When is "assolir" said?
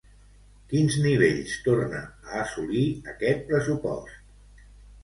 2.47-2.89